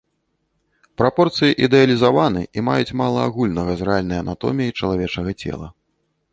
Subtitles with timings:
[1.01, 5.67] Прапорцыі ідэалізаваны і маюць мала агульнага з рэальнай анатоміяй чалавечага цела.